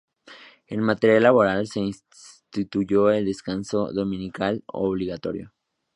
En 0.65 0.79
materia 0.81 1.19
laboral, 1.19 1.67
se 1.67 1.79
instituyó 1.79 3.11
el 3.11 3.23
descanso 3.25 3.93
dominical 3.93 4.63
obligatorio. 4.65 5.53